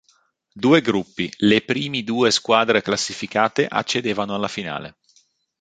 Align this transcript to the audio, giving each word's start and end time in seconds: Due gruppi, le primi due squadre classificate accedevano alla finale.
Due 0.53 0.81
gruppi, 0.81 1.31
le 1.41 1.61
primi 1.61 2.03
due 2.03 2.31
squadre 2.31 2.81
classificate 2.81 3.67
accedevano 3.67 4.33
alla 4.33 4.47
finale. 4.47 4.97